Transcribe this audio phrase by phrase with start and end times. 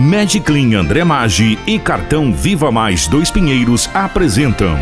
[0.00, 4.74] Mediclin André Maggi e Cartão Viva Mais Dois Pinheiros apresentam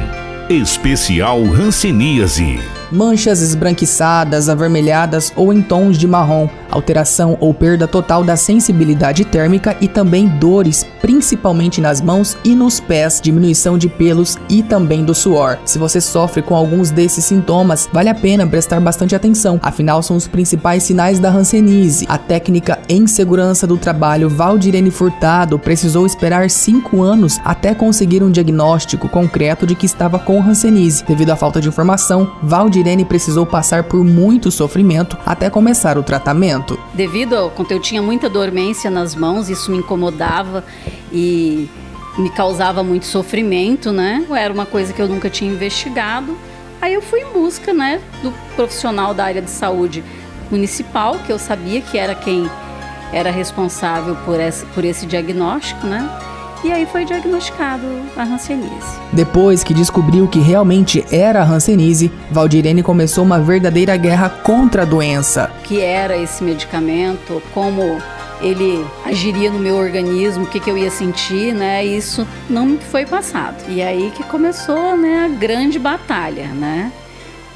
[0.48, 2.60] Especial Hanseníase.
[2.92, 9.76] Manchas esbranquiçadas, avermelhadas ou em tons de marrom, alteração ou perda total da sensibilidade térmica
[9.80, 15.14] e também dores, principalmente nas mãos e nos pés, diminuição de pelos e também do
[15.14, 15.58] suor.
[15.64, 20.16] Se você sofre com alguns desses sintomas, vale a pena prestar bastante atenção, afinal são
[20.16, 22.06] os principais sinais da hanseníase.
[22.08, 28.30] A técnica em segurança do trabalho Valdirene Furtado precisou esperar 5 anos até conseguir um
[28.30, 31.04] diagnóstico concreto de que estava com hanseníase.
[31.04, 36.02] Devido à falta de informação, Valdirene Irene precisou passar por muito sofrimento até começar o
[36.02, 36.78] tratamento.
[36.94, 40.64] Devido ao quando eu tinha muita dormência nas mãos, isso me incomodava
[41.12, 41.68] e
[42.16, 44.24] me causava muito sofrimento, né?
[44.36, 46.36] Era uma coisa que eu nunca tinha investigado.
[46.80, 50.04] Aí eu fui em busca, né, do profissional da área de saúde
[50.50, 52.48] municipal, que eu sabia que era quem
[53.12, 56.08] era responsável por esse, por esse diagnóstico, né?
[56.64, 58.98] e aí foi diagnosticado a hanseníase.
[59.12, 64.84] Depois que descobriu que realmente era a hanseníase, Valdirene começou uma verdadeira guerra contra a
[64.84, 65.50] doença.
[65.60, 68.00] O que era esse medicamento, como
[68.40, 71.84] ele agiria no meu organismo, o que, que eu ia sentir, né?
[71.84, 73.56] Isso não me foi passado.
[73.68, 76.92] E aí que começou, né, a grande batalha, né?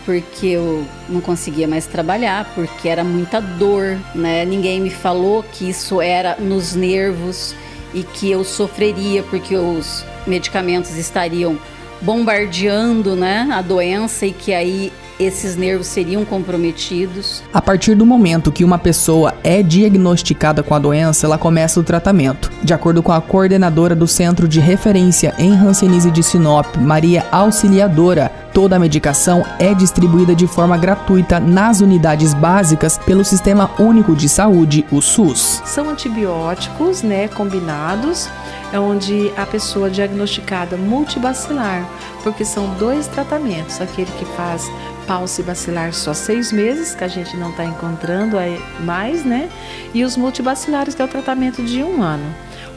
[0.05, 4.45] Porque eu não conseguia mais trabalhar, porque era muita dor, né?
[4.45, 7.55] Ninguém me falou que isso era nos nervos
[7.95, 11.59] e que eu sofreria porque os medicamentos estariam
[12.01, 14.93] bombardeando né, a doença e que aí
[15.25, 17.43] esses nervos seriam comprometidos.
[17.53, 21.83] A partir do momento que uma pessoa é diagnosticada com a doença, ela começa o
[21.83, 22.51] tratamento.
[22.63, 28.31] De acordo com a coordenadora do Centro de Referência em Hanseníase de Sinop, Maria Auxiliadora,
[28.53, 34.29] toda a medicação é distribuída de forma gratuita nas unidades básicas pelo Sistema Único de
[34.29, 35.63] Saúde, o SUS.
[35.65, 38.29] São antibióticos, né, combinados
[38.73, 41.87] é onde a pessoa diagnosticada multibacilar,
[42.23, 44.71] porque são dois tratamentos, aquele que faz
[45.13, 48.39] pauce bacilar só seis meses, que a gente não está encontrando
[48.81, 49.51] mais, né?
[49.93, 52.25] E os multibacilares, que é o tratamento de um ano.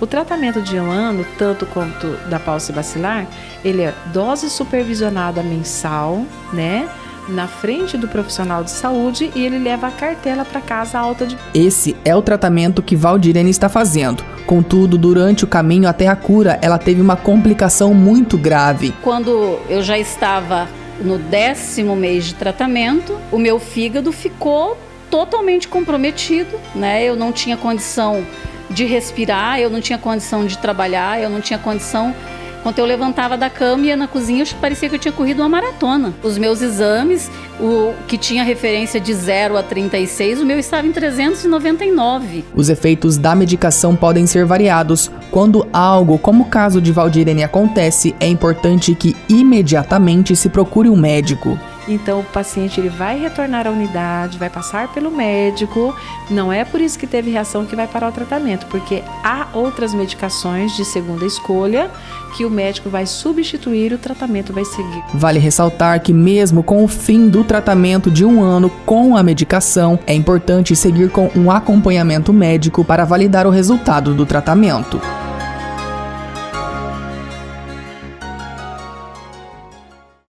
[0.01, 3.25] O tratamento de um ano, tanto quanto da pauce bacilar,
[3.63, 6.89] ele é dose supervisionada mensal, né?
[7.27, 11.35] na frente do profissional de saúde e ele leva a cartela para casa alta de.
[11.55, 14.23] Esse é o tratamento que Valdirene está fazendo.
[14.45, 18.93] Contudo, durante o caminho até a cura, ela teve uma complicação muito grave.
[19.01, 20.67] Quando eu já estava
[21.01, 24.77] no décimo mês de tratamento, o meu fígado ficou
[25.09, 27.03] totalmente comprometido, né?
[27.03, 28.25] Eu não tinha condição
[28.69, 32.15] de respirar, eu não tinha condição de trabalhar, eu não tinha condição
[32.65, 35.47] quando eu levantava da cama e ia na cozinha, parecia que eu tinha corrido uma
[35.47, 36.15] maratona.
[36.23, 40.91] Os meus exames, o que tinha referência de 0 a 36, o meu estava em
[40.91, 42.43] 399.
[42.55, 45.11] Os efeitos da medicação podem ser variados.
[45.29, 50.97] Quando algo como o caso de Valdirene acontece, é importante que imediatamente se procure um
[50.97, 51.59] médico.
[51.87, 55.95] Então o paciente ele vai retornar à unidade, vai passar pelo médico.
[56.29, 59.93] Não é por isso que teve reação que vai parar o tratamento, porque há outras
[59.93, 61.89] medicações de segunda escolha
[62.35, 65.03] que o médico vai substituir e o tratamento vai seguir.
[65.13, 69.97] Vale ressaltar que mesmo com o fim do tratamento de um ano com a medicação,
[70.05, 74.99] é importante seguir com um acompanhamento médico para validar o resultado do tratamento.